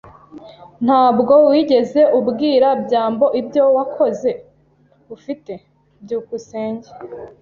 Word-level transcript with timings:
Ntabwo 0.85 1.33
wigeze 1.49 2.01
ubwira 2.19 2.67
byambo 2.83 3.25
ibyo 3.41 3.63
wakoze, 3.75 4.31
ufite? 5.15 5.53
byukusenge 6.03 6.89